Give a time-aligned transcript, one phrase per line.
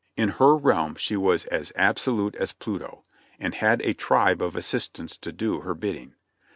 [0.17, 3.03] In her realm she was as absolute as Pluto,
[3.37, 6.15] and had a tribe of assistants to do her bidding.